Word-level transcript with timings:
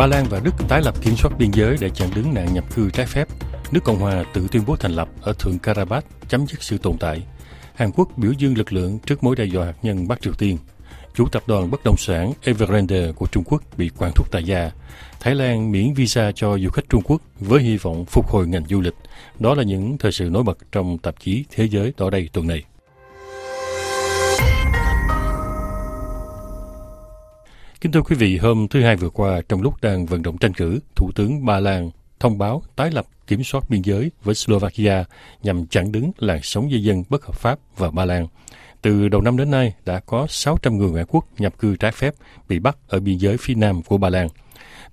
Ba 0.00 0.06
Lan 0.06 0.26
và 0.30 0.40
Đức 0.40 0.54
tái 0.68 0.82
lập 0.82 0.94
kiểm 1.02 1.16
soát 1.16 1.30
biên 1.38 1.50
giới 1.50 1.76
để 1.80 1.90
chặn 1.90 2.10
đứng 2.14 2.34
nạn 2.34 2.54
nhập 2.54 2.74
cư 2.74 2.90
trái 2.90 3.06
phép. 3.06 3.28
Nước 3.70 3.80
Cộng 3.84 3.98
hòa 3.98 4.24
tự 4.34 4.46
tuyên 4.52 4.62
bố 4.66 4.76
thành 4.76 4.92
lập 4.92 5.08
ở 5.22 5.32
Thượng 5.32 5.58
Karabakh, 5.58 6.04
chấm 6.28 6.46
dứt 6.46 6.62
sự 6.62 6.78
tồn 6.78 6.98
tại. 6.98 7.22
Hàn 7.74 7.90
Quốc 7.92 8.08
biểu 8.16 8.32
dương 8.32 8.58
lực 8.58 8.72
lượng 8.72 8.98
trước 8.98 9.24
mối 9.24 9.36
đe 9.36 9.44
dọa 9.44 9.66
hạt 9.66 9.74
nhân 9.82 10.08
Bắc 10.08 10.22
Triều 10.22 10.32
Tiên. 10.32 10.58
Chủ 11.14 11.28
tập 11.28 11.42
đoàn 11.46 11.70
bất 11.70 11.84
động 11.84 11.96
sản 11.96 12.32
Evergrande 12.42 13.12
của 13.12 13.26
Trung 13.26 13.44
Quốc 13.44 13.62
bị 13.76 13.90
quản 13.98 14.12
thúc 14.14 14.26
tại 14.30 14.44
gia. 14.44 14.70
Thái 15.20 15.34
Lan 15.34 15.72
miễn 15.72 15.94
visa 15.94 16.32
cho 16.32 16.58
du 16.58 16.70
khách 16.70 16.88
Trung 16.88 17.02
Quốc 17.02 17.22
với 17.40 17.62
hy 17.62 17.76
vọng 17.76 18.04
phục 18.04 18.28
hồi 18.28 18.46
ngành 18.46 18.66
du 18.68 18.80
lịch. 18.80 18.94
Đó 19.38 19.54
là 19.54 19.62
những 19.62 19.98
thời 19.98 20.12
sự 20.12 20.24
nổi 20.30 20.42
bật 20.42 20.58
trong 20.72 20.98
tạp 20.98 21.20
chí 21.20 21.44
Thế 21.50 21.68
giới 21.68 21.92
đó 21.96 22.10
đây 22.10 22.28
tuần 22.32 22.46
này. 22.46 22.64
Kính 27.80 27.92
thưa 27.92 28.02
quý 28.02 28.16
vị, 28.16 28.36
hôm 28.36 28.68
thứ 28.68 28.82
Hai 28.82 28.96
vừa 28.96 29.10
qua, 29.10 29.40
trong 29.48 29.62
lúc 29.62 29.74
đang 29.82 30.06
vận 30.06 30.22
động 30.22 30.38
tranh 30.38 30.54
cử, 30.54 30.80
Thủ 30.94 31.10
tướng 31.14 31.44
Ba 31.44 31.60
Lan 31.60 31.90
thông 32.20 32.38
báo 32.38 32.62
tái 32.76 32.90
lập 32.90 33.06
kiểm 33.26 33.44
soát 33.44 33.70
biên 33.70 33.82
giới 33.82 34.10
với 34.24 34.34
Slovakia 34.34 35.04
nhằm 35.42 35.66
chặn 35.66 35.92
đứng 35.92 36.10
làn 36.18 36.40
sóng 36.42 36.70
di 36.70 36.82
dân 36.82 37.02
bất 37.08 37.24
hợp 37.24 37.34
pháp 37.34 37.58
vào 37.76 37.90
Ba 37.90 38.04
Lan. 38.04 38.26
Từ 38.82 39.08
đầu 39.08 39.20
năm 39.20 39.36
đến 39.36 39.50
nay, 39.50 39.74
đã 39.84 40.00
có 40.00 40.26
600 40.28 40.76
người 40.76 40.90
ngoại 40.90 41.04
quốc 41.08 41.26
nhập 41.38 41.58
cư 41.58 41.76
trái 41.76 41.92
phép 41.92 42.14
bị 42.48 42.58
bắt 42.58 42.76
ở 42.88 43.00
biên 43.00 43.18
giới 43.18 43.36
phía 43.40 43.54
nam 43.54 43.82
của 43.82 43.98
Ba 43.98 44.08
Lan. 44.08 44.28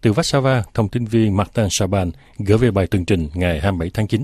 Từ 0.02 0.12
Warsaw, 0.12 0.62
thông 0.74 0.90
tin 0.90 1.06
viên 1.06 1.38
Martin 1.38 1.68
Saban 1.70 2.12
gửi 2.38 2.58
về 2.58 2.72
bài 2.72 2.88
tường 2.88 3.06
trình 3.06 3.30
ngày 3.34 3.60
27 3.60 3.92
tháng 3.94 4.08
9. 4.08 4.24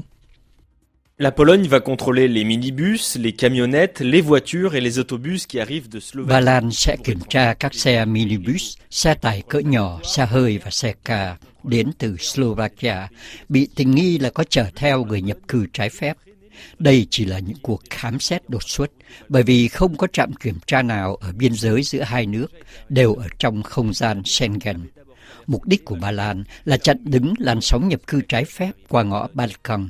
La 1.24 1.32
Pologne 1.32 1.70
va 1.70 1.80
contrôler 1.80 2.28
les 2.28 2.44
minibus, 2.44 3.16
les 3.16 3.32
camionnettes, 3.32 4.02
les 4.02 4.20
voitures 4.20 4.76
et 4.76 4.82
les 4.82 5.00
autobus 5.00 5.48
qui 5.48 5.58
arrivent 5.62 5.88
de 5.88 6.02
Slovaquie. 6.02 6.28
Ba 6.28 6.42
Lan 6.42 6.72
sẽ 6.72 6.98
kiểm 7.04 7.20
tra 7.30 7.54
các 7.54 7.74
xe 7.74 8.06
minibus, 8.06 8.78
xe 8.90 9.14
tải 9.14 9.42
cỡ 9.50 9.60
nhỏ, 9.60 10.00
xe 10.04 10.26
hơi 10.26 10.58
và 10.58 10.72
xe 10.72 10.94
ca 11.06 11.38
đến 11.64 11.92
từ 11.98 12.18
Slovakia 12.18 13.08
bị 13.50 13.68
tình 13.76 13.92
nghi 13.92 14.18
là 14.18 14.30
có 14.30 14.44
chở 14.44 14.66
theo 14.76 15.06
người 15.06 15.22
nhập 15.22 15.38
cư 15.48 15.66
trái 15.74 15.90
phép. 15.90 16.18
Đây 16.80 17.08
chỉ 17.10 17.26
là 17.26 17.40
những 17.40 17.58
cuộc 17.62 17.82
khám 17.90 18.20
xét 18.20 18.50
đột 18.50 18.64
xuất 18.64 18.92
bởi 19.30 19.44
vì 19.44 19.68
không 19.68 19.98
có 19.98 20.08
trạm 20.14 20.34
kiểm 20.34 20.58
tra 20.68 20.82
nào 20.82 21.16
ở 21.16 21.32
biên 21.32 21.54
giới 21.54 21.84
giữa 21.84 22.02
hai 22.02 22.26
nước, 22.26 22.48
đều 22.90 23.14
ở 23.14 23.28
trong 23.40 23.64
không 23.64 23.94
gian 23.94 24.22
Schengen. 24.26 24.80
Mục 25.48 25.66
đích 25.66 25.86
của 25.86 25.96
Ba 25.96 26.12
Lan 26.12 26.44
là 26.66 26.78
chặn 26.78 26.98
đứng 27.04 27.34
làn 27.38 27.62
sóng 27.62 27.88
nhập 27.88 28.00
cư 28.08 28.22
trái 28.22 28.46
phép 28.46 28.72
qua 28.88 29.04
ngõ 29.04 29.28
Balkan. 29.34 29.90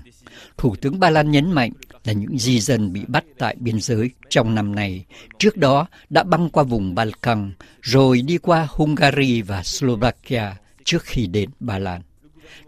Thủ 0.57 0.75
tướng 0.75 0.99
Ba 0.99 1.09
Lan 1.09 1.31
nhấn 1.31 1.51
mạnh 1.51 1.71
là 2.03 2.13
những 2.13 2.37
di 2.37 2.59
dân 2.59 2.93
bị 2.93 3.01
bắt 3.07 3.23
tại 3.37 3.55
biên 3.59 3.79
giới 3.79 4.09
trong 4.29 4.55
năm 4.55 4.75
này 4.75 5.05
trước 5.39 5.57
đó 5.57 5.87
đã 6.09 6.23
băng 6.23 6.49
qua 6.49 6.63
vùng 6.63 6.95
Balkan, 6.95 7.51
rồi 7.81 8.21
đi 8.21 8.37
qua 8.37 8.67
Hungary 8.69 9.41
và 9.41 9.63
Slovakia 9.63 10.55
trước 10.83 11.03
khi 11.03 11.27
đến 11.27 11.49
Ba 11.59 11.79
Lan. 11.79 12.01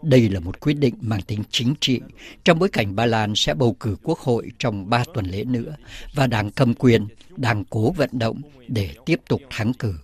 Đây 0.02 0.28
là 0.28 0.40
một 0.40 0.60
quyết 0.60 0.74
định 0.74 0.94
mang 1.00 1.22
tính 1.22 1.42
chính 1.50 1.74
trị 1.80 2.00
trong 2.44 2.58
bối 2.58 2.68
cảnh 2.68 2.96
Ba 2.96 3.06
Lan 3.06 3.32
sẽ 3.34 3.54
bầu 3.54 3.76
cử 3.80 3.96
quốc 4.02 4.18
hội 4.18 4.50
trong 4.58 4.90
ba 4.90 5.04
tuần 5.14 5.26
lễ 5.26 5.44
nữa 5.44 5.76
và 6.14 6.26
đảng 6.26 6.50
cầm 6.50 6.74
quyền 6.74 7.06
đang 7.36 7.64
cố 7.64 7.90
vận 7.90 8.10
động 8.12 8.40
để 8.68 8.94
tiếp 9.06 9.20
tục 9.28 9.42
thắng 9.50 9.72
cử. 9.74 9.94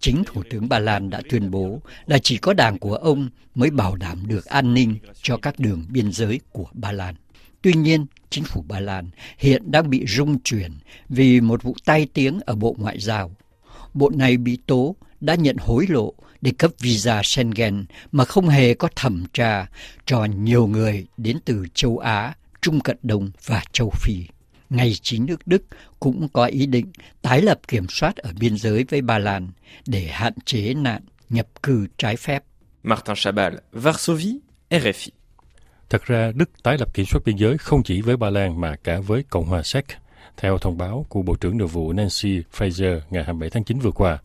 Chính 0.00 0.22
Thủ 0.26 0.42
tướng 0.50 0.68
Ba 0.68 0.78
Lan 0.78 1.10
đã 1.10 1.20
tuyên 1.30 1.50
bố 1.50 1.80
là 2.06 2.18
chỉ 2.18 2.36
có 2.36 2.52
đảng 2.52 2.78
của 2.78 2.94
ông 2.94 3.28
mới 3.54 3.70
bảo 3.70 3.96
đảm 3.96 4.26
được 4.26 4.44
an 4.44 4.74
ninh 4.74 4.98
cho 5.22 5.36
các 5.36 5.58
đường 5.58 5.84
biên 5.88 6.12
giới 6.12 6.40
của 6.52 6.66
Ba 6.72 6.92
Lan. 6.92 7.14
Tuy 7.62 7.72
nhiên, 7.72 8.06
chính 8.30 8.44
phủ 8.44 8.64
Ba 8.68 8.80
Lan 8.80 9.10
hiện 9.38 9.70
đang 9.70 9.90
bị 9.90 10.06
rung 10.06 10.38
chuyển 10.42 10.72
vì 11.08 11.40
một 11.40 11.62
vụ 11.62 11.74
tai 11.84 12.06
tiếng 12.14 12.40
ở 12.46 12.54
Bộ 12.54 12.76
Ngoại 12.78 12.98
giao. 13.00 13.30
Bộ 13.94 14.10
này 14.14 14.36
bị 14.36 14.58
tố 14.66 14.96
đã 15.20 15.34
nhận 15.34 15.56
hối 15.60 15.86
lộ 15.88 16.14
để 16.40 16.52
cấp 16.58 16.70
visa 16.80 17.22
Schengen 17.24 17.84
mà 18.12 18.24
không 18.24 18.48
hề 18.48 18.74
có 18.74 18.88
thẩm 18.96 19.24
tra 19.32 19.66
cho 20.06 20.24
nhiều 20.24 20.66
người 20.66 21.06
đến 21.16 21.38
từ 21.44 21.66
châu 21.74 21.98
Á, 21.98 22.34
Trung 22.60 22.80
Cận 22.80 22.96
Đông 23.02 23.30
và 23.46 23.62
châu 23.72 23.90
Phi. 23.90 24.16
Ngay 24.74 24.92
chính 25.02 25.26
nước 25.26 25.46
Đức 25.46 25.62
cũng 26.00 26.28
có 26.32 26.44
ý 26.44 26.66
định 26.66 26.92
tái 27.22 27.42
lập 27.42 27.60
kiểm 27.68 27.86
soát 27.88 28.16
ở 28.16 28.32
biên 28.40 28.56
giới 28.56 28.84
với 28.88 29.02
Ba 29.02 29.18
Lan 29.18 29.48
để 29.86 30.04
hạn 30.04 30.32
chế 30.44 30.74
nạn 30.74 31.02
nhập 31.30 31.46
cư 31.62 31.86
trái 31.98 32.16
phép. 32.16 32.44
Martin 32.82 33.16
Chabal, 33.16 33.54
Varsovie, 33.72 34.38
RFI. 34.70 35.08
Thật 35.90 36.02
ra, 36.04 36.32
Đức 36.34 36.62
tái 36.62 36.76
lập 36.78 36.94
kiểm 36.94 37.06
soát 37.06 37.20
biên 37.24 37.36
giới 37.36 37.58
không 37.58 37.82
chỉ 37.82 38.00
với 38.00 38.16
Ba 38.16 38.30
Lan 38.30 38.60
mà 38.60 38.76
cả 38.84 39.00
với 39.00 39.24
Cộng 39.30 39.46
hòa 39.46 39.62
Séc, 39.62 39.84
theo 40.36 40.58
thông 40.58 40.78
báo 40.78 41.06
của 41.08 41.22
Bộ 41.22 41.36
trưởng 41.36 41.58
Nội 41.58 41.68
vụ 41.68 41.92
Nancy 41.92 42.42
Fraser 42.56 43.00
ngày 43.10 43.24
27 43.24 43.50
tháng 43.50 43.64
9 43.64 43.78
vừa 43.78 43.90
qua. 43.90 44.18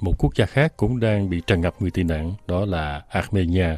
Một 0.00 0.14
quốc 0.18 0.34
gia 0.36 0.46
khác 0.46 0.76
cũng 0.76 1.00
đang 1.00 1.30
bị 1.30 1.42
tràn 1.46 1.60
ngập 1.60 1.82
người 1.82 1.90
tị 1.90 2.02
nạn, 2.02 2.34
đó 2.46 2.64
là 2.64 3.02
Armenia. 3.08 3.76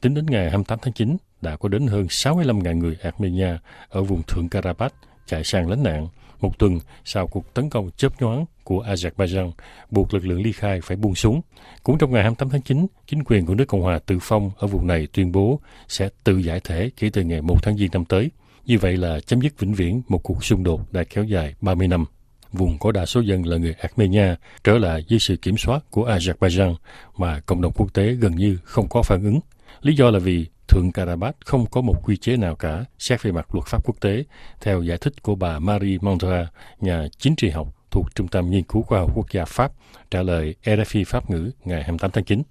Tính 0.00 0.14
đến 0.14 0.26
ngày 0.26 0.50
28 0.50 0.78
tháng 0.82 0.92
9, 0.92 1.16
đã 1.40 1.56
có 1.56 1.68
đến 1.68 1.86
hơn 1.86 2.06
65.000 2.06 2.78
người 2.78 2.96
Armenia 3.02 3.56
ở 3.88 4.02
vùng 4.02 4.22
Thượng 4.22 4.48
Karabakh 4.48 4.94
chạy 5.26 5.44
sang 5.44 5.70
lánh 5.70 5.82
nạn. 5.82 6.08
Một 6.40 6.58
tuần 6.58 6.80
sau 7.04 7.26
cuộc 7.26 7.54
tấn 7.54 7.70
công 7.70 7.90
chớp 7.96 8.22
nhoáng 8.22 8.44
của 8.64 8.84
Azerbaijan 8.84 9.50
buộc 9.90 10.14
lực 10.14 10.26
lượng 10.26 10.42
ly 10.42 10.52
khai 10.52 10.80
phải 10.80 10.96
buông 10.96 11.14
súng. 11.14 11.40
Cũng 11.82 11.98
trong 11.98 12.12
ngày 12.12 12.22
28 12.22 12.50
tháng 12.50 12.62
9, 12.62 12.86
chính 13.06 13.24
quyền 13.24 13.46
của 13.46 13.54
nước 13.54 13.64
Cộng 13.68 13.82
hòa 13.82 13.98
tự 13.98 14.18
phong 14.22 14.50
ở 14.58 14.66
vùng 14.66 14.86
này 14.86 15.08
tuyên 15.12 15.32
bố 15.32 15.60
sẽ 15.88 16.08
tự 16.24 16.36
giải 16.36 16.60
thể 16.64 16.90
kể 16.96 17.10
từ 17.12 17.22
ngày 17.22 17.42
1 17.42 17.62
tháng 17.62 17.76
Giêng 17.76 17.90
năm 17.92 18.04
tới. 18.04 18.30
Như 18.66 18.78
vậy 18.78 18.96
là 18.96 19.20
chấm 19.20 19.40
dứt 19.40 19.58
vĩnh 19.58 19.74
viễn 19.74 20.02
một 20.08 20.22
cuộc 20.22 20.44
xung 20.44 20.64
đột 20.64 20.92
đã 20.92 21.04
kéo 21.04 21.24
dài 21.24 21.54
30 21.60 21.88
năm 21.88 22.04
vùng 22.52 22.78
có 22.78 22.92
đa 22.92 23.06
số 23.06 23.20
dân 23.20 23.46
là 23.46 23.56
người 23.56 23.74
Armenia 23.78 24.34
trở 24.64 24.78
lại 24.78 25.04
dưới 25.08 25.18
sự 25.18 25.36
kiểm 25.36 25.56
soát 25.56 25.84
của 25.90 26.08
Azerbaijan 26.08 26.74
mà 27.16 27.40
cộng 27.40 27.60
đồng 27.60 27.72
quốc 27.72 27.94
tế 27.94 28.12
gần 28.12 28.36
như 28.36 28.58
không 28.64 28.88
có 28.88 29.02
phản 29.02 29.24
ứng. 29.24 29.40
Lý 29.82 29.94
do 29.94 30.10
là 30.10 30.18
vì 30.18 30.46
Thượng 30.68 30.92
Karabakh 30.92 31.36
không 31.44 31.66
có 31.66 31.80
một 31.80 31.94
quy 32.02 32.16
chế 32.16 32.36
nào 32.36 32.56
cả 32.56 32.84
xét 32.98 33.22
về 33.22 33.32
mặt 33.32 33.54
luật 33.54 33.66
pháp 33.66 33.84
quốc 33.84 34.00
tế, 34.00 34.24
theo 34.60 34.82
giải 34.82 34.98
thích 34.98 35.22
của 35.22 35.34
bà 35.34 35.58
Marie 35.58 35.98
Montra, 36.00 36.46
nhà 36.80 37.06
chính 37.18 37.36
trị 37.36 37.50
học 37.50 37.68
thuộc 37.90 38.14
Trung 38.14 38.28
tâm 38.28 38.50
Nghiên 38.50 38.62
cứu 38.62 38.82
Khoa 38.82 38.98
học 38.98 39.10
Quốc 39.14 39.26
gia 39.32 39.44
Pháp, 39.44 39.72
trả 40.10 40.22
lời 40.22 40.54
RFI 40.64 41.04
Pháp 41.06 41.30
ngữ 41.30 41.50
ngày 41.64 41.82
28 41.82 42.10
tháng 42.10 42.24
9. 42.24 42.42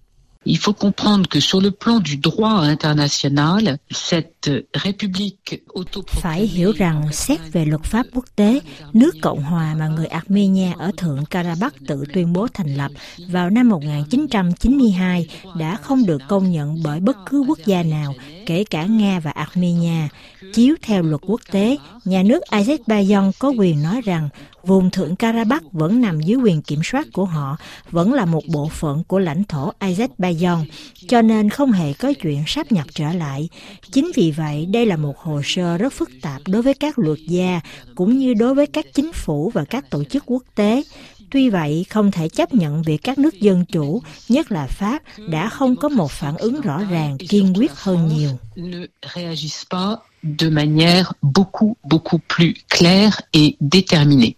Il 0.45 0.57
faut 0.57 0.73
comprendre 0.73 1.27
que 1.27 1.39
sur 1.39 1.61
le 1.61 1.71
plan 1.71 1.99
du 2.05 2.17
droit 2.17 2.61
international, 2.61 3.77
cette 3.91 4.49
république 4.73 5.61
Phải 6.07 6.47
hiểu 6.47 6.71
rằng 6.77 7.13
xét 7.13 7.39
về 7.51 7.65
luật 7.65 7.83
pháp 7.83 8.05
quốc 8.13 8.25
tế, 8.35 8.59
nước 8.93 9.15
Cộng 9.21 9.43
hòa 9.43 9.75
mà 9.79 9.87
người 9.87 10.05
Armenia 10.05 10.71
ở 10.77 10.91
Thượng 10.97 11.25
Karabakh 11.25 11.73
tự 11.87 12.03
tuyên 12.13 12.33
bố 12.33 12.47
thành 12.53 12.75
lập 12.75 12.91
vào 13.29 13.49
năm 13.49 13.69
1992 13.69 15.27
đã 15.57 15.75
không 15.75 16.05
được 16.05 16.21
công 16.27 16.51
nhận 16.51 16.83
bởi 16.83 16.99
bất 16.99 17.17
cứ 17.29 17.43
quốc 17.47 17.59
gia 17.65 17.83
nào, 17.83 18.15
kể 18.47 18.63
cả 18.63 18.85
Nga 18.85 19.19
và 19.19 19.31
Armenia. 19.31 20.07
Chiếu 20.53 20.75
theo 20.81 21.03
luật 21.03 21.21
quốc 21.27 21.41
tế, 21.51 21.77
nhà 22.05 22.23
nước 22.23 22.43
Azerbaijan 22.49 23.31
có 23.39 23.49
quyền 23.49 23.83
nói 23.83 24.01
rằng 24.01 24.29
vùng 24.63 24.89
Thượng 24.89 25.15
Karabakh 25.15 25.63
vẫn 25.71 26.01
nằm 26.01 26.21
dưới 26.21 26.37
quyền 26.37 26.61
kiểm 26.61 26.79
soát 26.83 27.07
của 27.13 27.25
họ, 27.25 27.57
vẫn 27.91 28.13
là 28.13 28.25
một 28.25 28.43
bộ 28.47 28.67
phận 28.67 29.03
của 29.03 29.19
lãnh 29.19 29.43
thổ 29.43 29.71
Azerbaijan, 29.79 30.65
cho 31.07 31.21
nên 31.21 31.49
không 31.49 31.71
hề 31.71 31.93
có 31.93 32.13
chuyện 32.21 32.43
sáp 32.47 32.71
nhập 32.71 32.85
trở 32.93 33.13
lại. 33.13 33.49
Chính 33.91 34.11
vì 34.15 34.31
vậy, 34.31 34.65
đây 34.65 34.85
là 34.85 34.97
một 34.97 35.17
hồ 35.17 35.41
sơ 35.43 35.77
rất 35.77 35.93
phức 35.93 36.09
tạp 36.21 36.41
đối 36.47 36.61
với 36.61 36.73
các 36.73 36.99
luật 36.99 37.19
gia, 37.27 37.61
cũng 37.95 38.17
như 38.17 38.33
đối 38.33 38.55
với 38.55 38.67
các 38.67 38.85
chính 38.93 39.13
phủ 39.13 39.51
và 39.53 39.65
các 39.65 39.89
tổ 39.89 40.03
chức 40.03 40.23
quốc 40.25 40.43
tế. 40.55 40.83
Tuy 41.31 41.49
vậy, 41.49 41.85
không 41.89 42.11
thể 42.11 42.29
chấp 42.29 42.53
nhận 42.53 42.81
việc 42.81 42.97
các 43.03 43.17
nước 43.17 43.41
dân 43.41 43.65
chủ, 43.65 44.01
nhất 44.29 44.51
là 44.51 44.67
Pháp, 44.67 45.03
đã 45.29 45.49
không 45.49 45.75
có 45.75 45.89
một 45.89 46.11
phản 46.11 46.37
ứng 46.37 46.61
rõ 46.61 46.83
ràng, 46.83 47.17
kiên 47.17 47.53
quyết 47.55 47.71
hơn 47.75 48.07
nhiều. 48.07 48.29
de 50.39 50.49
manière 50.49 51.13
beaucoup, 51.21 51.77
beaucoup 51.83 52.19
plus 52.27 52.53
claire 52.69 53.11
et 53.31 53.55
déterminée. 53.59 54.35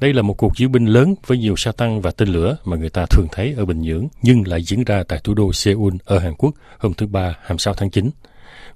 Đây 0.00 0.12
là 0.12 0.22
một 0.22 0.34
cuộc 0.34 0.56
diễu 0.56 0.68
binh 0.68 0.86
lớn 0.86 1.14
với 1.26 1.38
nhiều 1.38 1.54
sa 1.56 1.72
tăng 1.72 2.00
và 2.00 2.10
tên 2.10 2.28
lửa 2.28 2.56
mà 2.64 2.76
người 2.76 2.90
ta 2.90 3.06
thường 3.06 3.26
thấy 3.32 3.54
ở 3.56 3.64
Bình 3.64 3.82
Nhưỡng, 3.82 4.08
nhưng 4.22 4.48
lại 4.48 4.62
diễn 4.62 4.84
ra 4.84 5.02
tại 5.08 5.20
thủ 5.24 5.34
đô 5.34 5.52
Seoul 5.52 5.94
ở 6.04 6.18
Hàn 6.18 6.34
Quốc 6.34 6.54
hôm 6.78 6.94
thứ 6.94 7.06
Ba 7.06 7.36
26 7.42 7.74
tháng 7.74 7.90
9. 7.90 8.10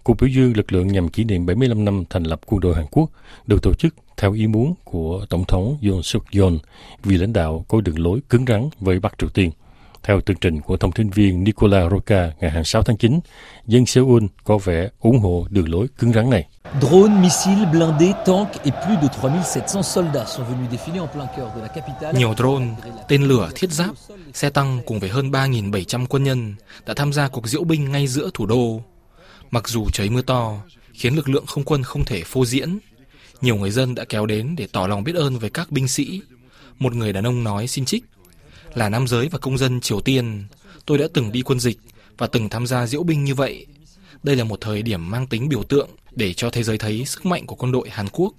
Cuộc 0.06 0.17
biểu 0.20 0.29
dương 0.29 0.56
lực 0.56 0.73
lượng 0.73 0.88
nhằm 0.88 1.08
kỷ 1.08 1.25
niệm 1.25 1.47
75 1.47 1.85
năm 1.85 2.05
thành 2.11 2.23
lập 2.23 2.41
quân 2.47 2.61
đội 2.61 2.75
Hàn 2.75 2.87
Quốc 2.91 3.11
được 3.47 3.62
tổ 3.62 3.75
chức 3.75 3.94
theo 4.17 4.32
ý 4.32 4.47
muốn 4.47 4.75
của 4.85 5.26
Tổng 5.31 5.44
thống 5.44 5.76
Yoon 5.82 6.03
suk 6.03 6.25
yeol 6.32 6.55
vì 7.05 7.17
lãnh 7.17 7.32
đạo 7.32 7.64
có 7.69 7.81
đường 7.81 7.99
lối 7.99 8.20
cứng 8.31 8.44
rắn 8.49 8.69
với 8.81 9.00
Bắc 9.00 9.19
Triều 9.19 9.29
Tiên. 9.29 9.50
Theo 10.03 10.20
tường 10.20 10.37
trình 10.41 10.61
của 10.61 10.76
thông 10.76 10.93
tin 10.93 11.11
viên 11.11 11.44
Nicola 11.44 11.88
Roca 11.91 12.32
ngày 12.41 12.50
26 12.50 12.82
tháng 12.82 12.97
9, 12.97 13.20
dân 13.67 13.87
Seoul 13.87 14.25
có 14.44 14.58
vẻ 14.58 14.88
ủng 15.00 15.19
hộ 15.19 15.47
đường 15.50 15.69
lối 15.69 15.87
cứng 15.99 16.12
rắn 16.12 16.31
này. 16.31 16.47
Drones, 16.81 17.23
missiles, 17.23 17.69
blindés, 17.73 18.14
tanks 18.26 18.61
et 18.64 18.75
plus 18.87 18.99
de 19.02 19.09
3700 19.23 19.82
soldats 19.82 20.37
sont 20.37 20.47
venus 20.49 20.70
défiler 20.70 21.00
en 21.00 21.06
plein 21.06 21.26
cœur 21.37 21.49
de 21.56 21.62
la 21.62 21.69
capitale. 21.69 22.19
Nhiều 22.19 22.35
drone, 22.37 22.67
tên 23.09 23.23
lửa, 23.23 23.50
thiết 23.55 23.70
giáp, 23.70 23.91
xe 24.35 24.50
tăng 24.50 24.81
cùng 24.87 25.00
với 25.00 25.11
hơn 25.11 25.31
3.700 25.31 26.06
quân 26.06 26.25
nhân 26.25 26.55
đã 26.87 26.94
tham 26.97 27.12
gia 27.12 27.29
cuộc 27.29 27.49
diễu 27.49 27.64
binh 27.64 27.93
ngay 27.93 28.06
giữa 28.06 28.31
thủ 28.35 28.47
đô. 28.47 28.81
Mặc 29.50 29.69
dù 29.69 29.87
trời 29.93 30.10
mưa 30.10 30.22
to, 30.22 30.62
khiến 30.93 31.14
lực 31.14 31.28
lượng 31.28 31.46
không 31.46 31.64
quân 31.64 31.82
không 31.82 32.04
thể 32.04 32.22
phô 32.25 32.46
diễn. 32.46 32.78
Nhiều 33.40 33.56
người 33.56 33.70
dân 33.70 33.94
đã 33.94 34.04
kéo 34.04 34.26
đến 34.26 34.54
để 34.56 34.69
tỏ 34.72 34.87
lòng 34.87 35.04
biết 35.04 35.14
ơn 35.14 35.38
với 35.38 35.50
các 35.50 35.70
binh 35.70 35.88
sĩ. 35.88 36.20
Một 36.78 36.94
người 36.94 37.12
đàn 37.12 37.26
ông 37.26 37.44
nói 37.44 37.66
xin 37.66 37.84
trích. 37.84 38.04
Là 38.75 38.88
nam 38.88 39.08
giới 39.08 39.28
và 39.28 39.38
công 39.38 39.58
dân 39.58 39.81
Triều 39.81 40.00
Tiên, 40.00 40.44
tôi 40.87 40.98
đã 40.98 41.06
từng 41.14 41.32
đi 41.32 41.43
quân 41.43 41.60
dịch 41.60 41.78
và 42.19 42.26
từng 42.26 42.48
tham 42.48 42.66
gia 42.66 42.87
diễu 42.87 43.02
binh 43.02 43.25
như 43.25 43.34
vậy. 43.34 43.66
Đây 44.22 44.37
là 44.37 44.44
một 44.44 44.60
thời 44.60 44.82
điểm 44.82 45.10
mang 45.10 45.26
tính 45.26 45.49
biểu 45.49 45.62
tượng 45.62 45.90
để 46.10 46.32
cho 46.32 46.50
thế 46.50 46.62
giới 46.62 46.78
thấy 46.78 47.04
sức 47.04 47.26
mạnh 47.26 47.46
của 47.46 47.56
quân 47.56 47.72
đội 47.72 47.88
Hàn 47.90 48.08
Quốc. 48.12 48.34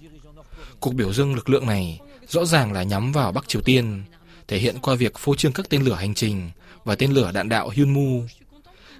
Cuộc 0.80 0.94
biểu 0.94 1.12
dương 1.12 1.34
lực 1.34 1.48
lượng 1.48 1.66
này 1.66 2.00
rõ 2.28 2.44
ràng 2.44 2.72
là 2.72 2.82
nhắm 2.82 3.12
vào 3.12 3.32
Bắc 3.32 3.48
Triều 3.48 3.62
Tiên, 3.62 4.02
thể 4.48 4.58
hiện 4.58 4.76
qua 4.82 4.94
việc 4.94 5.18
phô 5.18 5.34
trương 5.34 5.52
các 5.52 5.68
tên 5.68 5.82
lửa 5.82 5.94
hành 5.94 6.14
trình 6.14 6.50
và 6.84 6.94
tên 6.94 7.12
lửa 7.12 7.30
đạn 7.34 7.48
đạo 7.48 7.68
Hyunmu. 7.68 8.22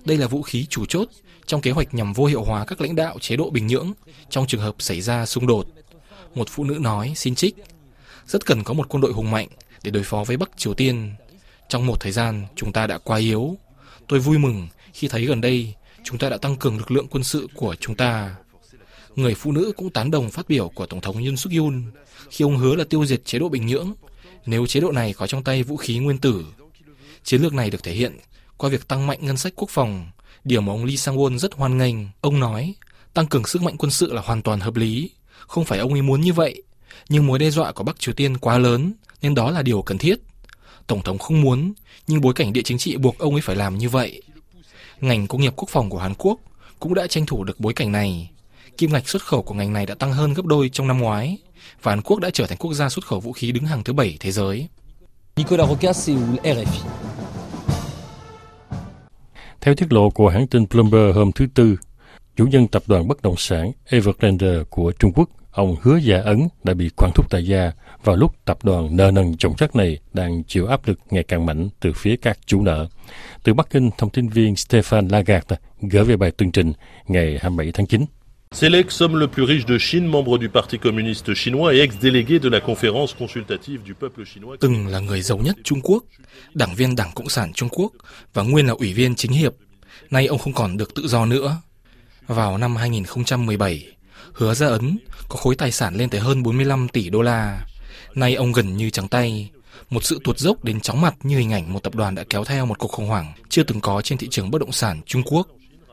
Đây 0.05 0.19
là 0.19 0.27
vũ 0.27 0.43
khí 0.43 0.67
chủ 0.71 0.87
chốt 0.87 1.09
trong 1.47 1.61
kế 1.61 1.71
hoạch 1.71 1.95
nhằm 1.95 2.13
vô 2.13 2.25
hiệu 2.25 2.45
hóa 2.45 2.65
các 2.65 2.81
lãnh 2.81 2.97
đạo 2.97 3.19
chế 3.21 3.37
độ 3.37 3.51
Bình 3.51 3.67
Nhưỡng 3.67 3.93
trong 4.31 4.47
trường 4.47 4.61
hợp 4.61 4.75
xảy 4.79 5.01
ra 5.01 5.27
xung 5.27 5.47
đột. 5.47 5.67
Một 6.35 6.49
phụ 6.49 6.65
nữ 6.65 6.79
nói 6.81 7.13
xin 7.17 7.35
trích, 7.35 7.57
rất 8.27 8.47
cần 8.47 8.65
có 8.65 8.75
một 8.75 8.89
quân 8.89 9.01
đội 9.01 9.13
hùng 9.13 9.31
mạnh 9.31 9.49
để 9.83 9.91
đối 9.91 10.03
phó 10.03 10.25
với 10.25 10.37
Bắc 10.37 10.51
Triều 10.57 10.75
Tiên. 10.75 11.15
Trong 11.69 11.87
một 11.87 12.01
thời 12.01 12.13
gian, 12.13 12.47
chúng 12.57 12.73
ta 12.73 12.87
đã 12.87 12.99
quá 12.99 13.19
yếu. 13.19 13.57
Tôi 14.09 14.19
vui 14.19 14.39
mừng 14.39 14.69
khi 14.93 15.09
thấy 15.09 15.25
gần 15.25 15.41
đây 15.41 15.75
chúng 16.05 16.19
ta 16.19 16.29
đã 16.29 16.37
tăng 16.37 16.57
cường 16.57 16.77
lực 16.77 16.91
lượng 16.91 17.07
quân 17.11 17.25
sự 17.25 17.49
của 17.55 17.75
chúng 17.81 17.95
ta. 17.95 18.35
Người 19.17 19.35
phụ 19.35 19.53
nữ 19.53 19.73
cũng 19.77 19.91
tán 19.91 20.11
đồng 20.11 20.31
phát 20.31 20.49
biểu 20.49 20.69
của 20.69 20.87
Tổng 20.87 21.01
thống 21.01 21.25
Yoon 21.25 21.37
suk 21.37 21.53
yeol 21.53 21.75
khi 22.31 22.43
ông 22.43 22.57
hứa 22.57 22.75
là 22.75 22.85
tiêu 22.85 23.07
diệt 23.07 23.25
chế 23.25 23.39
độ 23.39 23.49
Bình 23.49 23.67
Nhưỡng 23.67 23.95
nếu 24.47 24.67
chế 24.67 24.81
độ 24.81 24.93
này 24.93 25.13
có 25.13 25.27
trong 25.27 25.45
tay 25.45 25.63
vũ 25.63 25.77
khí 25.77 25.99
nguyên 25.99 26.19
tử. 26.19 26.45
Chiến 27.25 27.43
lược 27.43 27.55
này 27.55 27.71
được 27.71 27.83
thể 27.83 27.93
hiện 27.93 28.19
qua 28.59 28.71
việc 28.71 28.89
tăng 28.89 29.07
mạnh 29.07 29.19
ngân 29.23 29.37
sách 29.37 29.53
quốc 29.57 29.71
phòng, 29.71 30.07
điều 30.45 30.61
mà 30.61 30.73
ông 30.73 30.85
Lee 30.85 30.97
Sang-won 30.97 31.39
rất 31.39 31.55
hoan 31.55 31.79
nghênh. 31.79 31.97
Ông 32.21 32.41
nói, 32.41 32.75
tăng 33.15 33.27
cường 33.27 33.45
sức 33.45 33.63
mạnh 33.63 33.77
quân 33.79 33.91
sự 33.91 34.13
là 34.13 34.23
hoàn 34.23 34.43
toàn 34.43 34.61
hợp 34.61 34.77
lý, 34.77 35.11
không 35.39 35.65
phải 35.65 35.79
ông 35.79 35.93
ấy 35.93 36.03
muốn 36.03 36.21
như 36.21 36.33
vậy, 36.33 36.63
nhưng 37.09 37.27
mối 37.27 37.39
đe 37.39 37.51
dọa 37.51 37.73
của 37.73 37.85
Bắc 37.85 38.01
Triều 38.01 38.15
Tiên 38.15 38.37
quá 38.37 38.59
lớn 38.59 38.93
nên 39.23 39.35
đó 39.35 39.51
là 39.51 39.63
điều 39.63 39.83
cần 39.83 39.99
thiết. 39.99 40.17
Tổng 40.87 41.03
thống 41.03 41.19
không 41.19 41.41
muốn, 41.41 41.73
nhưng 42.07 42.21
bối 42.21 42.35
cảnh 42.35 42.53
địa 42.53 42.63
chính 42.63 42.79
trị 42.79 42.97
buộc 42.97 43.19
ông 43.19 43.35
ấy 43.35 43.41
phải 43.41 43.57
làm 43.57 43.79
như 43.79 43.89
vậy. 43.89 44.23
Ngành 45.01 45.27
công 45.27 45.41
nghiệp 45.41 45.53
quốc 45.57 45.69
phòng 45.71 45.91
của 45.91 45.99
Hàn 45.99 46.15
Quốc 46.15 46.41
cũng 46.81 46.95
đã 46.95 47.07
tranh 47.07 47.27
thủ 47.27 47.45
được 47.45 47.61
bối 47.61 47.73
cảnh 47.73 47.93
này. 47.93 48.31
Kim 48.77 48.93
ngạch 48.93 49.09
xuất 49.09 49.23
khẩu 49.23 49.43
của 49.43 49.55
ngành 49.55 49.73
này 49.73 49.87
đã 49.87 49.95
tăng 49.95 50.13
hơn 50.13 50.35
gấp 50.35 50.45
đôi 50.45 50.69
trong 50.69 50.87
năm 50.87 50.99
ngoái, 50.99 51.39
và 51.83 51.93
Hàn 51.93 52.03
Quốc 52.03 52.21
đã 52.21 52.31
trở 52.31 52.47
thành 52.47 52.59
quốc 52.59 52.75
gia 52.75 52.89
xuất 52.89 53.07
khẩu 53.07 53.21
vũ 53.21 53.33
khí 53.33 53.53
đứng 53.53 53.65
hàng 53.65 53.85
thứ 53.85 53.93
bảy 53.93 54.17
thế 54.21 54.33
giới. 54.33 54.69
Nicolas 55.37 55.69
Rocas, 55.69 56.09
RFI. 56.43 57.08
Theo 59.69 59.75
tiết 59.75 59.93
lộ 59.93 60.11
của 60.11 60.29
hãng 60.29 60.47
tin 60.47 60.67
Bloomberg 60.71 61.17
hôm 61.17 61.33
thứ 61.33 61.47
Tư, 61.55 61.77
chủ 62.37 62.47
nhân 62.47 62.69
tập 62.69 62.83
đoàn 62.87 63.09
bất 63.09 63.23
động 63.23 63.35
sản 63.37 63.73
Evergrande 63.89 64.63
của 64.71 64.93
Trung 64.99 65.13
Quốc, 65.15 65.29
ông 65.51 65.77
Hứa 65.83 65.97
Gia 65.97 66.21
Ấn 66.21 66.49
đã 66.65 66.75
bị 66.75 66.91
quản 66.97 67.11
thúc 67.15 67.31
tại 67.31 67.47
gia 67.47 67.73
vào 68.05 68.17
lúc 68.17 68.35
tập 68.45 68.59
đoàn 68.63 68.97
nợ 68.97 69.11
nần 69.11 69.37
trọng 69.37 69.57
trách 69.57 69.77
này 69.77 69.99
đang 70.13 70.45
chịu 70.45 70.67
áp 70.67 70.81
lực 70.87 70.99
ngày 71.11 71.23
càng 71.23 71.47
mạnh 71.47 71.69
từ 71.81 71.93
phía 71.97 72.17
các 72.17 72.39
chủ 72.47 72.63
nợ. 72.63 72.89
Từ 73.43 73.55
Bắc 73.55 73.71
Kinh, 73.71 73.91
thông 73.99 74.11
tin 74.11 74.29
viên 74.29 74.55
Stefan 74.55 75.11
Lagarde 75.11 75.57
gửi 75.81 76.05
về 76.05 76.17
bài 76.17 76.31
tường 76.31 76.53
trình 76.53 76.73
ngày 77.09 77.39
27 77.41 77.73
tháng 77.73 77.87
9. 77.87 78.05
C'est 78.53 78.71
l'ex-homme 78.71 79.19
le 79.19 79.29
plus 79.29 79.45
riche 79.45 79.67
de 79.67 79.79
Chine, 79.79 80.07
membre 80.07 80.39
du 80.39 80.49
Parti 80.49 80.79
communiste 80.79 81.35
chinois 81.35 81.75
et 81.75 81.81
ex-délégué 81.81 82.39
de 82.41 82.49
la 82.49 82.61
conférence 82.61 83.15
consultative 83.15 83.81
du 83.87 83.95
peuple 83.95 84.25
chinois. 84.25 84.57
Từng 84.61 84.87
là 84.87 85.01
người 85.01 85.23
giàu 85.23 85.39
nhất 85.39 85.57
Trung 85.65 85.81
Quốc, 85.81 86.05
đảng 86.55 86.75
viên 86.75 86.97
Đảng 86.97 87.11
Cộng 87.15 87.29
sản 87.29 87.53
Trung 87.53 87.69
Quốc 87.69 87.93
và 88.35 88.43
nguyên 88.43 88.67
là 88.67 88.73
ủy 88.73 88.93
viên 88.93 89.15
chính 89.15 89.33
hiệp. 89.33 89.53
Nay 90.11 90.27
ông 90.27 90.39
không 90.39 90.53
còn 90.53 90.77
được 90.77 90.95
tự 90.95 91.09
do 91.09 91.27
nữa. 91.27 91.57
Vào 92.27 92.59
năm 92.59 92.77
2017, 92.77 93.87
Hứa 94.33 94.55
Gia 94.55 94.67
Ấn 94.67 94.99
có 95.29 95.37
khối 95.37 95.55
tài 95.55 95.73
sản 95.73 95.95
lên 95.95 96.11
tới 96.11 96.21
hơn 96.21 96.43
45 96.43 96.89
tỷ 96.89 97.11
đô 97.11 97.23
la. 97.23 97.67
Nay 98.15 98.35
ông 98.35 98.53
gần 98.53 98.77
như 98.77 98.91
trắng 98.91 99.09
tay, 99.09 99.51
một 99.91 100.05
sự 100.05 100.21
tuột 100.25 100.39
dốc 100.39 100.65
đến 100.65 100.81
chóng 100.81 101.01
mặt 101.01 101.15
như 101.23 101.39
hình 101.39 101.53
ảnh 101.53 101.73
một 101.73 101.83
tập 101.83 101.95
đoàn 101.95 102.15
đã 102.15 102.25
kéo 102.31 102.45
theo 102.45 102.67
một 102.67 102.79
cuộc 102.79 102.89
khủng 102.89 103.07
hoảng 103.07 103.33
chưa 103.49 103.63
từng 103.63 103.81
có 103.81 104.03
trên 104.03 104.19
thị 104.19 104.29
trường 104.31 104.51
bất 104.51 104.59
động 104.59 104.73
sản 104.73 105.01
Trung 105.07 105.23
Quốc. 105.23 105.49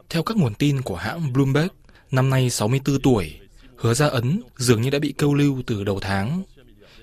Theo 0.10 0.24
các 0.24 0.38
nguồn 0.38 0.54
tin 0.54 0.82
của 0.82 0.96
hãng 0.96 1.34
Bloomberg, 1.34 1.68
năm 2.12 2.30
nay 2.30 2.50
64 2.50 3.02
tuổi, 3.02 3.40
Hứa 3.78 3.94
Gia 3.94 4.08
Ấn 4.08 4.42
dường 4.58 4.82
như 4.82 4.90
đã 4.90 5.00
bị 5.00 5.14
câu 5.18 5.34
lưu 5.34 5.62
từ 5.68 5.84
đầu 5.84 6.00
tháng. 6.00 6.44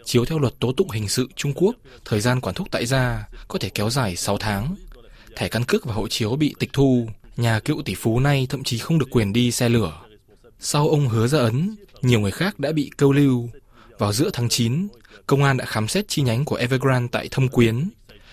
Chiếu 0.04 0.24
theo 0.24 0.38
luật 0.38 0.54
tố 0.60 0.72
tụng 0.72 0.90
hình 0.90 1.08
sự 1.08 1.28
Trung 1.36 1.52
Quốc, 1.54 1.76
thời 2.04 2.20
gian 2.20 2.40
quản 2.40 2.54
thúc 2.54 2.68
tại 2.70 2.86
gia 2.86 3.28
có 3.48 3.58
thể 3.58 3.68
kéo 3.68 3.90
dài 3.90 4.16
6 4.16 4.38
tháng. 4.38 4.74
Thẻ 5.36 5.48
căn 5.48 5.64
cước 5.64 5.84
và 5.84 5.94
hộ 5.94 6.08
chiếu 6.08 6.36
bị 6.36 6.54
tịch 6.58 6.72
thu, 6.72 7.06
nhà 7.36 7.60
cựu 7.60 7.82
tỷ 7.82 7.94
phú 7.94 8.20
nay 8.20 8.46
thậm 8.50 8.64
chí 8.64 8.78
không 8.78 8.98
được 8.98 9.08
quyền 9.10 9.32
đi 9.32 9.50
xe 9.50 9.68
lửa. 9.68 10.00
Sau 10.60 10.88
ông 10.88 11.08
Hứa 11.08 11.26
Gia 11.26 11.38
Ấn, 11.38 11.74
nhiều 12.02 12.20
người 12.20 12.30
khác 12.30 12.58
đã 12.58 12.72
bị 12.72 12.90
câu 12.96 13.12
lưu. 13.12 13.50
Vào 13.98 14.12
giữa 14.12 14.30
tháng 14.32 14.48
9, 14.48 14.88
công 15.26 15.44
an 15.44 15.56
đã 15.56 15.64
khám 15.64 15.88
xét 15.88 16.08
chi 16.08 16.22
nhánh 16.22 16.44
của 16.44 16.56
Evergrande 16.56 17.08
tại 17.12 17.28
Thâm 17.30 17.48
Quyến. 17.48 17.88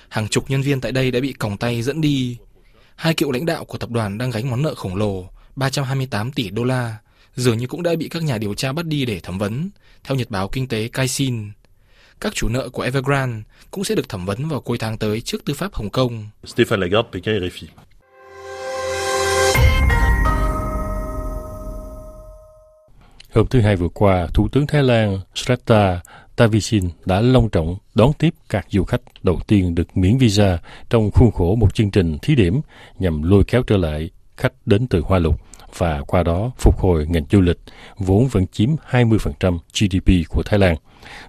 Hàng 0.10 0.28
chục 0.28 0.50
nhân 0.50 0.62
viên 0.62 0.82
tại 0.82 0.92
đây 0.92 1.12
đã 1.12 1.20
bị 1.20 1.34
còng 1.34 1.58
tay 1.58 1.82
dẫn 1.82 2.02
đi. 2.02 2.38
Hai 2.96 3.14
cựu 3.14 3.32
lãnh 3.32 3.46
đạo 3.46 3.66
của 3.66 3.78
tập 3.78 3.90
đoàn 3.90 4.18
đang 4.18 4.32
gánh 4.32 4.50
món 4.50 4.62
nợ 4.62 4.76
khổng 4.76 4.96
lồ 4.96 5.30
328 5.56 6.32
tỷ 6.32 6.50
đô 6.50 6.64
la, 6.64 6.98
dường 7.36 7.58
như 7.58 7.68
cũng 7.68 7.84
đã 7.84 7.92
bị 8.00 8.10
các 8.10 8.24
nhà 8.24 8.38
điều 8.38 8.54
tra 8.54 8.74
bắt 8.74 8.86
đi 8.86 9.06
để 9.06 9.20
thẩm 9.20 9.38
vấn, 9.38 9.70
theo 10.04 10.18
nhật 10.18 10.30
báo 10.30 10.48
kinh 10.48 10.68
tế 10.68 10.88
Kaisin. 10.88 11.52
Các 12.22 12.34
chủ 12.36 12.50
nợ 12.50 12.70
của 12.70 12.82
Evergrande 12.82 13.44
cũng 13.72 13.84
sẽ 13.84 13.96
được 13.96 14.10
thẩm 14.10 14.26
vấn 14.26 14.48
vào 14.48 14.62
cuối 14.62 14.78
tháng 14.78 14.98
tới 14.98 15.22
trước 15.22 15.46
tư 15.46 15.54
pháp 15.54 15.74
Hồng 15.74 15.90
Kông. 15.90 16.28
Stéphane 16.46 16.82
Lagarde, 16.82 17.10
Pékin, 17.14 17.34
RFI. 17.34 17.68
Hôm 23.34 23.48
thứ 23.48 23.62
Hai 23.62 23.76
vừa 23.76 23.90
qua, 23.90 24.28
Thủ 24.34 24.48
tướng 24.52 24.68
Thái 24.68 24.84
Lan 24.84 25.20
Srettha 25.36 26.00
Thavisin 26.40 26.90
đã 27.06 27.22
long 27.22 27.50
trọng 27.50 27.78
đón 27.96 28.12
tiếp 28.14 28.34
các 28.50 28.66
du 28.70 28.84
khách 28.84 29.02
đầu 29.24 29.40
tiên 29.48 29.76
được 29.76 29.98
miễn 29.98 30.18
visa 30.18 30.60
trong 30.90 31.12
khuôn 31.12 31.32
khổ 31.32 31.56
một 31.56 31.76
chương 31.76 31.92
trình 31.92 32.18
thí 32.22 32.36
điểm 32.36 32.62
nhằm 33.00 33.24
lôi 33.24 33.44
kéo 33.44 33.64
trở 33.68 33.78
lại 33.78 34.10
khách 34.40 34.54
đến 34.66 34.88
từ 34.88 35.02
Hoa 35.02 35.20
Lục 35.20 35.36
và 35.78 36.02
qua 36.08 36.24
đó 36.24 36.52
phục 36.58 36.80
hồi 36.80 37.06
ngành 37.10 37.24
du 37.32 37.42
lịch, 37.42 37.58
vốn 37.98 38.28
vẫn 38.28 38.46
chiếm 38.52 38.70
20% 38.92 39.58
GDP 39.74 40.30
của 40.30 40.44
Thái 40.44 40.60
Lan. 40.60 40.76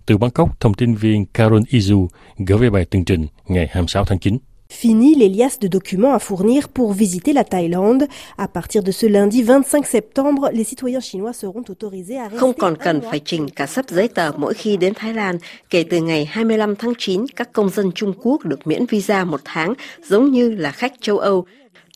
Từ 0.06 0.18
Bangkok, 0.18 0.60
thông 0.60 0.74
tin 0.74 0.94
viên 0.94 1.26
Karen 1.26 1.62
Izu 1.62 2.06
gửi 2.38 2.58
về 2.58 2.70
bài 2.70 2.84
tường 2.84 3.04
trình 3.04 3.26
ngày 3.48 3.68
26 3.72 4.04
tháng 4.04 4.18
9. 4.18 4.38
Fini 4.82 5.18
les 5.18 5.28
liasses 5.28 5.58
de 5.60 5.68
documents 5.68 6.14
à 6.14 6.18
fournir 6.18 6.68
pour 6.74 6.92
visiter 6.92 7.32
la 7.32 7.42
Thaïlande. 7.42 8.06
À 8.36 8.46
partir 8.46 8.82
de 8.86 8.92
ce 8.92 9.06
lundi 9.06 9.42
25 9.42 9.82
septembre, 9.82 10.50
les 10.52 10.64
citoyens 10.64 11.00
chinois 11.00 11.32
seront 11.32 11.64
autorisés 11.68 12.18
à 12.18 12.30
Không 12.38 12.52
còn 12.52 12.76
cần 12.76 13.00
phải 13.00 13.20
trình 13.24 13.48
cả 13.48 13.66
sắp 13.66 13.84
giấy 13.88 14.08
tờ 14.08 14.32
mỗi 14.36 14.54
khi 14.54 14.76
đến 14.76 14.92
Thái 14.96 15.14
Lan. 15.14 15.38
Kể 15.70 15.84
từ 15.90 16.00
ngày 16.00 16.24
25 16.24 16.76
tháng 16.76 16.92
9, 16.98 17.26
các 17.36 17.52
công 17.52 17.70
dân 17.70 17.92
Trung 17.92 18.12
Quốc 18.22 18.44
được 18.44 18.66
miễn 18.66 18.86
visa 18.86 19.24
một 19.24 19.40
tháng, 19.44 19.74
giống 20.08 20.30
như 20.30 20.50
là 20.50 20.70
khách 20.70 20.92
châu 21.00 21.18
Âu. 21.18 21.46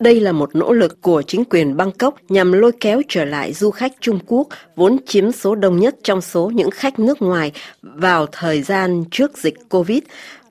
Đây 0.00 0.20
là 0.20 0.32
một 0.32 0.56
nỗ 0.56 0.72
lực 0.72 1.02
của 1.02 1.22
chính 1.22 1.44
quyền 1.44 1.76
Bangkok 1.76 2.14
nhằm 2.28 2.52
lôi 2.52 2.72
kéo 2.80 3.02
trở 3.08 3.24
lại 3.24 3.52
du 3.52 3.70
khách 3.70 3.92
Trung 4.00 4.18
Quốc 4.26 4.48
vốn 4.76 4.96
chiếm 5.06 5.32
số 5.32 5.54
đông 5.54 5.80
nhất 5.80 5.96
trong 6.02 6.20
số 6.20 6.50
những 6.54 6.70
khách 6.70 6.98
nước 6.98 7.22
ngoài 7.22 7.52
vào 7.82 8.26
thời 8.32 8.62
gian 8.62 9.04
trước 9.10 9.38
dịch 9.38 9.54
Covid. 9.68 10.02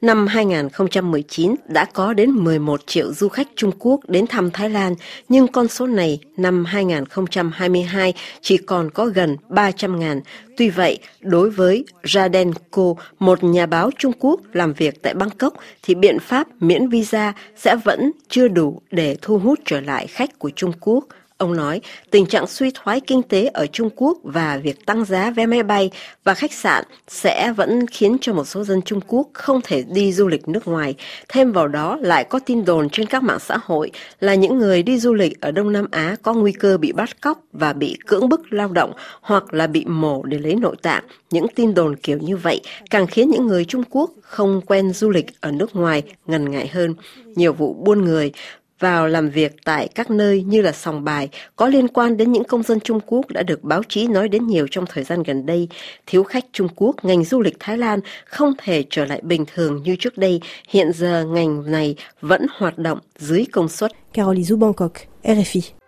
Năm 0.03 0.27
2019 0.27 1.55
đã 1.67 1.85
có 1.85 2.13
đến 2.13 2.31
11 2.31 2.81
triệu 2.87 3.13
du 3.13 3.27
khách 3.29 3.47
Trung 3.55 3.71
Quốc 3.79 3.99
đến 4.07 4.27
thăm 4.27 4.51
Thái 4.51 4.69
Lan, 4.69 4.95
nhưng 5.29 5.47
con 5.47 5.67
số 5.67 5.87
này 5.87 6.19
năm 6.37 6.65
2022 6.65 8.13
chỉ 8.41 8.57
còn 8.57 8.89
có 8.89 9.05
gần 9.05 9.37
300 9.49 9.99
ngàn. 9.99 10.21
Tuy 10.57 10.69
vậy, 10.69 10.99
đối 11.19 11.49
với 11.49 11.85
Raden 12.03 12.51
Ko, 12.71 12.93
một 13.19 13.43
nhà 13.43 13.65
báo 13.65 13.89
Trung 13.97 14.13
Quốc 14.19 14.39
làm 14.53 14.73
việc 14.73 15.01
tại 15.01 15.13
Bangkok, 15.13 15.53
thì 15.83 15.95
biện 15.95 16.19
pháp 16.19 16.47
miễn 16.59 16.89
visa 16.89 17.33
sẽ 17.55 17.75
vẫn 17.75 18.11
chưa 18.29 18.47
đủ 18.47 18.81
để 18.91 19.17
thu 19.21 19.39
hút 19.39 19.59
trở 19.65 19.81
lại 19.81 20.07
khách 20.07 20.39
của 20.39 20.49
Trung 20.55 20.71
Quốc. 20.79 21.05
Ông 21.37 21.55
nói, 21.55 21.81
tình 22.11 22.25
trạng 22.25 22.47
suy 22.47 22.71
thoái 22.73 22.99
kinh 22.99 23.23
tế 23.23 23.45
ở 23.45 23.67
Trung 23.67 23.89
Quốc 23.95 24.17
và 24.23 24.57
việc 24.63 24.85
tăng 24.85 25.05
giá 25.05 25.31
vé 25.31 25.45
máy 25.45 25.63
bay 25.63 25.91
và 26.23 26.33
khách 26.33 26.53
sạn 26.53 26.83
sẽ 27.07 27.53
vẫn 27.57 27.87
khiến 27.87 28.17
cho 28.21 28.33
một 28.33 28.45
số 28.45 28.63
dân 28.63 28.81
Trung 28.81 28.99
Quốc 29.07 29.27
không 29.33 29.61
thể 29.63 29.83
đi 29.83 30.13
du 30.13 30.27
lịch 30.27 30.47
nước 30.47 30.67
ngoài. 30.67 30.95
Thêm 31.29 31.51
vào 31.51 31.67
đó, 31.67 31.97
lại 32.01 32.23
có 32.23 32.39
tin 32.39 32.65
đồn 32.65 32.89
trên 32.89 33.07
các 33.07 33.23
mạng 33.23 33.39
xã 33.39 33.57
hội 33.63 33.91
là 34.19 34.35
những 34.35 34.57
người 34.57 34.83
đi 34.83 34.99
du 34.99 35.13
lịch 35.13 35.41
ở 35.41 35.51
Đông 35.51 35.71
Nam 35.71 35.87
Á 35.91 36.15
có 36.21 36.33
nguy 36.33 36.51
cơ 36.51 36.77
bị 36.77 36.91
bắt 36.91 37.21
cóc 37.21 37.43
và 37.51 37.73
bị 37.73 37.97
cưỡng 38.07 38.29
bức 38.29 38.53
lao 38.53 38.67
động 38.67 38.93
hoặc 39.21 39.53
là 39.53 39.67
bị 39.67 39.85
mổ 39.85 40.23
để 40.23 40.37
lấy 40.37 40.55
nội 40.55 40.75
tạng. 40.81 41.03
Những 41.31 41.47
tin 41.55 41.73
đồn 41.73 41.95
kiểu 41.95 42.17
như 42.17 42.37
vậy 42.37 42.61
càng 42.89 43.07
khiến 43.07 43.29
những 43.29 43.47
người 43.47 43.65
Trung 43.65 43.83
Quốc 43.89 44.11
không 44.21 44.61
quen 44.65 44.93
du 44.93 45.09
lịch 45.09 45.41
ở 45.41 45.51
nước 45.51 45.75
ngoài 45.75 46.03
ngần 46.25 46.51
ngại 46.51 46.67
hơn. 46.67 46.95
Nhiều 47.35 47.53
vụ 47.53 47.73
buôn 47.73 48.05
người 48.05 48.31
vào 48.83 49.07
làm 49.07 49.29
việc 49.29 49.55
tại 49.63 49.87
các 49.95 50.11
nơi 50.11 50.43
như 50.43 50.61
là 50.61 50.71
sòng 50.71 51.03
bài 51.03 51.29
có 51.55 51.67
liên 51.67 51.87
quan 51.87 52.17
đến 52.17 52.31
những 52.31 52.43
công 52.43 52.63
dân 52.63 52.79
Trung 52.79 52.99
Quốc 53.05 53.25
đã 53.29 53.43
được 53.43 53.63
báo 53.63 53.81
chí 53.89 54.07
nói 54.07 54.27
đến 54.27 54.47
nhiều 54.47 54.67
trong 54.71 54.85
thời 54.85 55.03
gian 55.03 55.23
gần 55.23 55.45
đây. 55.45 55.67
Thiếu 56.05 56.23
khách 56.23 56.45
Trung 56.51 56.67
Quốc, 56.75 56.95
ngành 57.05 57.23
du 57.23 57.41
lịch 57.41 57.55
Thái 57.59 57.77
Lan 57.77 57.99
không 58.25 58.53
thể 58.57 58.83
trở 58.89 59.05
lại 59.05 59.21
bình 59.23 59.45
thường 59.53 59.83
như 59.83 59.95
trước 59.99 60.17
đây. 60.17 60.41
Hiện 60.69 60.91
giờ 60.93 61.25
ngành 61.25 61.71
này 61.71 61.95
vẫn 62.21 62.45
hoạt 62.57 62.77
động 62.77 62.99
dưới 63.17 63.45
công 63.51 63.69
suất. 63.69 63.91
Caroline 64.13 64.55
Bangkok, 64.55 64.91
RFI. 65.23 65.82